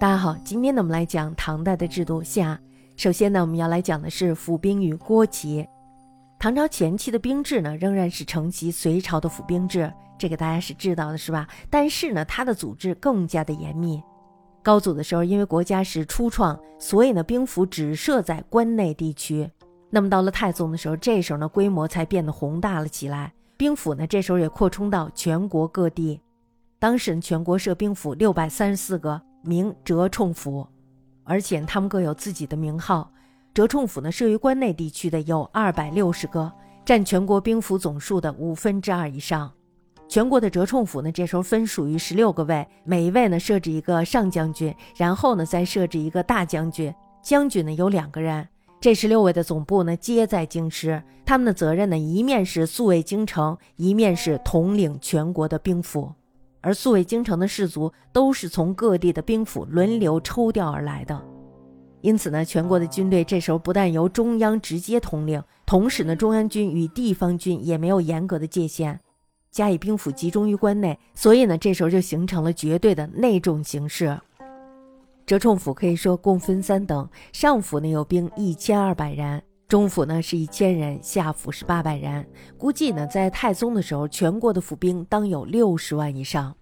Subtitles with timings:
[0.00, 2.58] 大家好，今天呢我们来讲唐代的制度下。
[2.96, 5.68] 首先呢我们要来讲的是府兵与郭旗。
[6.38, 11.46] 唐朝前期的兵制呢仍然是承袭隋朝的府兵制，这个大家是知道的，是吧？
[11.68, 14.02] 但是呢它的组织更加的严密。
[14.62, 19.50] 高祖的时候，因为国家是初创，所以呢兵符只设在关内地区。
[19.90, 26.18] 那么到了太宗的时候，这时候呢规模才变得宏大了起来，兵府呢这时候也扩充到全国各地。
[26.78, 29.20] 当时全国设兵府六百三十四个。
[29.42, 30.66] 名折冲府，
[31.24, 33.10] 而且他们各有自己的名号。
[33.52, 36.50] 折冲府呢，设于关内地区的有二百六十个，
[36.84, 39.50] 占全国兵符总数的五分之二以上。
[40.08, 48.46] 全国的折冲府呢，这时候分属于十六个卫，每一位呢设置一个上将军，然后呢再设置一个大将军，将军呢有两个人。
[48.80, 56.12] 这十六位的总部呢皆在京师，他们的责任呢一面是宿卫京城，一面是统领全国的兵符。
[56.60, 61.20] 而宿卫京城的士卒都是从各地的兵府轮流抽调而来的，
[62.00, 68.98] 因此呢，全国的军队这时候不但由中央直接统领，同时呢，中央军与地方军也没有严格的界限，
[69.50, 74.18] 加以兵府集中于关内，所以呢，这时候就形成了绝对的内重形势。
[75.26, 79.42] 折冲府可以说共分三等，上府呢有兵一千二百人。
[79.70, 82.26] 中府呢是一千人，下府是八百人。
[82.58, 86.52] 估计呢，在太宗的时候，全国的府兵当有六十万以上。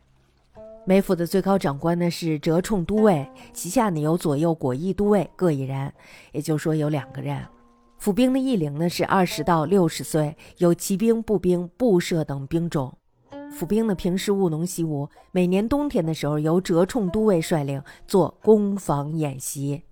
[0.84, 5.90] 每府的最高长官呢是折冲都尉，旗下呢有左右果毅都尉各一人，
[6.32, 7.42] 也就是说有两个人。
[7.96, 12.92] 府兵的役龄呢是二十到六十岁，有骑兵、步兵、步射等兵种。
[13.50, 19.82] 府兵呢平时务农习武，每年冬天的时候由折冲都尉率领做攻防演习。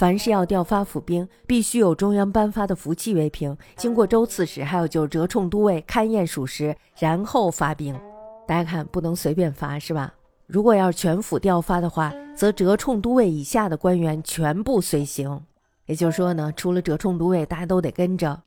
[0.00, 7.94] 凡是要调发府兵，必须有中央颁发的符契为凭，经过州刺史，还有就是折冲都尉勘验属实，然后发兵。
[8.46, 10.10] 大家看，不能随便发，是吧？
[10.46, 15.38] 如果要是全府调发的话，则折冲都尉以下的官员全部随行。
[15.84, 18.40] 也就是说呢，除了折冲都尉，大家都得跟着。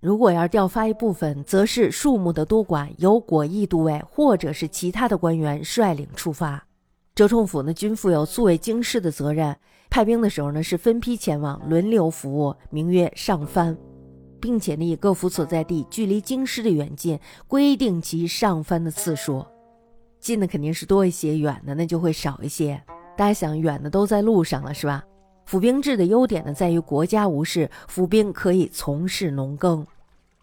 [0.00, 6.64] 如果要是调发一部分，则是数目的多寡，由果毅都尉或者是其他的官员率领出发。
[7.20, 9.54] 折冲府呢，均负有宿卫京师的责任。
[9.90, 13.76] 派兵的时候呢，是分批前往，轮流服务，名曰上番，
[14.40, 19.44] 并且呢，以各府所在地距离京师的远近，规定其上番的次数。
[20.18, 22.82] 近的肯定是多一些，远的那就会少一些。
[23.18, 25.04] 大家想，远的都在路上了，是吧？
[25.44, 29.86] 府兵制的优点呢，在于国家无事，府兵可以从事农耕，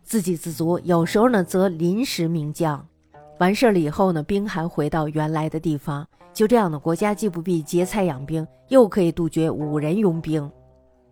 [0.04, 0.80] 自给自足。
[0.84, 2.88] 有时候呢，则临时名将，
[3.40, 6.08] 完事儿了以后呢，兵还回到原来的地方。
[6.38, 10.48] 就这样的国家既不必劫财养兵，又可以杜绝五人拥兵。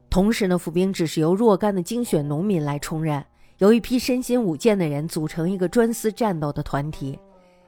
[0.07, 3.25] 同时呢，府兵只是由若干的精选农民来充任，
[3.57, 7.17] 由一批身心武健的人组成一个专司战斗的团体，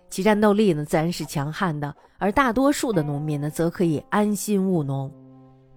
[0.08, 1.92] 其战斗力呢自然是强悍的。
[2.20, 5.12] 而大多数的农民呢，则可以安心务农，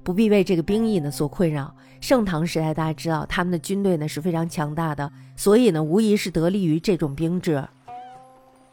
[0.03, 1.75] 不必为这个兵役呢所困扰。
[1.99, 7.67] 盛唐时代，大家知道他们的军队呢是非常强大的，所以呢，无疑是得力于这种兵制。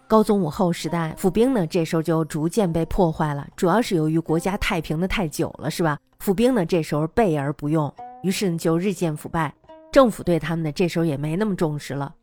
[0.07, 5.99] 高宗武后时代，府兵呢这时候就逐渐被破坏了，主要是由于国家太平的太久了，是吧？
[6.19, 9.53] 府兵呢这时候备而不用，于是呢就日渐腐败，
[9.91, 12.15] 政府对他们呢这时候也没那么重视了。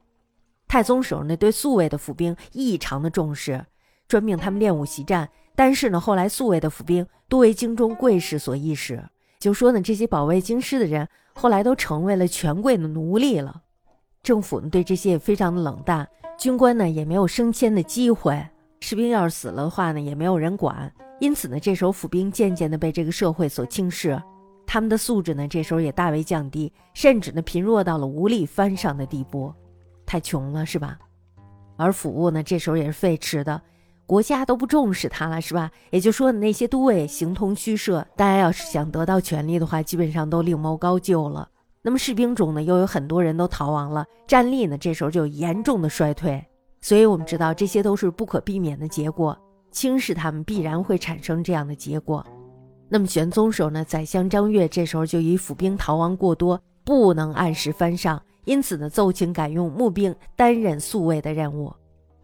[0.66, 3.62] 太宗时候呢对宿卫的府兵异常的重视，
[4.08, 5.28] 专命他们练武习战。
[5.54, 9.04] 但是呢后来宿卫的府兵多为京中贵士所役使，
[9.38, 13.60] 就说呢这些保卫京师的人后来都成为了权贵的奴隶了，
[14.22, 16.08] 政府呢对这些也非常的冷淡。
[16.36, 18.44] 军官呢也没有升迁的机会，
[18.80, 24.20] 士兵要是死了的话呢也没有人管，因此呢这时候府兵渐渐的被这个社会所轻视，
[24.66, 29.52] 他们的素质呢这时候也大为降低，甚至呢贫弱到了无力翻上的地步，
[30.04, 30.98] 太穷了是吧？
[31.76, 33.60] 而府务呢这时候也是废弛的，
[34.04, 35.70] 国家都不重视他了是吧？
[35.90, 41.48] 也就说那些都尉形同虚设，大家要是想得到权力的话，基本上都另谋高就了。
[41.86, 46.42] 那么士兵中呢，又有很多人都逃亡了，战力呢，这时候就严重的衰退。
[46.80, 49.38] 所以我们知道，这些都是不可避免的结果，
[49.70, 52.26] 轻视他们必然会产生这样的结果。
[52.88, 61.70] 那么玄宗时候呢，宰相张悦这时候就以府兵逃亡过多，不能按时翻上，因此呢，奏请改用募兵担任宿卫的任务。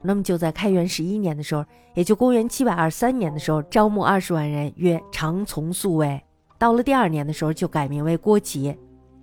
[0.01, 6.19] 那么就在开元十一年的时候，也就公元七百二十三年的时候，招募二十万人，约常从宿卫。
[6.59, 8.75] 到了第二年的时候，就改名为郭旗。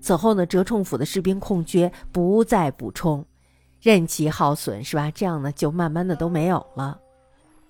[0.08, 3.26] 此后呢，折冲府的士兵空缺，不再补充，
[3.82, 5.12] 任其耗损，是吧？
[5.12, 6.98] 这样呢，就慢慢的都没有了。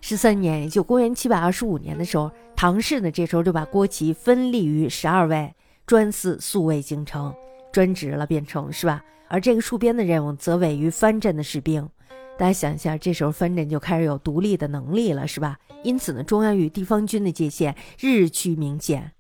[0.01, 5.51] 十三年，也就公元七百二十五年的时候，唐氏呢，这时候就把郭旗分立于十二位，
[5.87, 7.33] 专司宿卫京城，
[7.71, 9.03] 专职了，变成是吧？
[9.29, 11.89] 而这个戍边的任务，则委于藩镇的士兵。
[12.37, 15.57] 大家想一下，这时候藩镇就开始有独立的能力了，是吧？
[15.81, 19.11] 因此呢，中央与地方军的界限日趋明显，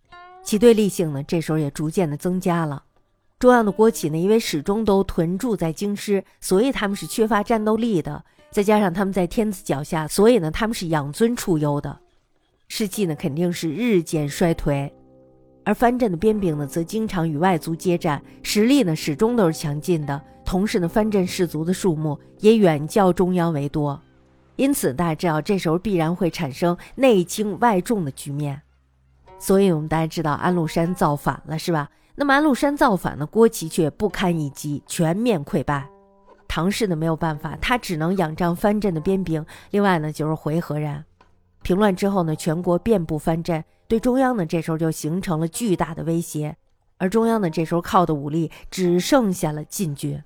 [0.43, 2.83] 其对立性呢，这时候也逐渐的增加了。
[3.39, 8.23] 中央的国企呢，因为始终都屯驻在京师，所以他们是缺乏战斗力的。
[8.49, 11.99] 再加上他们在天子脚下，所以呢，他们是养尊处优的，
[12.67, 14.91] 士气呢肯定是日渐衰退。
[15.63, 20.19] 而藩镇的边兵呢，则经常与外族接战，实力呢始终都是强劲的。
[20.43, 24.01] 同时呢，藩镇士卒的数目也远较中央为多，
[24.55, 28.59] 因此大家知道，这时候必然会产生内轻外重的局面。
[29.37, 31.87] 所以，我们大家知道安禄山造反了，是吧？
[32.19, 35.87] 那么安禄山造反呢，郭齐却不堪一击，全面溃败。
[36.47, 41.05] 唐氏呢没有办法，他只能仰仗藩镇的边兵，另外呢就是回纥人。
[41.61, 43.63] 平乱之后呢，全国遍布藩镇。
[43.87, 46.57] 对中央呢，这时候就形成了巨大的威胁，
[46.97, 50.19] 而中央呢，这时候靠的武力只剩下了禁军。